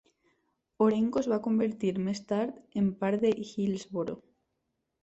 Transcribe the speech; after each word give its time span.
Orenco 0.85 1.21
es 1.25 1.29
va 1.33 1.39
convertir 1.49 1.93
més 2.09 2.23
tard 2.33 2.59
en 2.83 2.91
part 3.05 3.25
de 3.27 3.37
Hillsboro. 3.47 4.23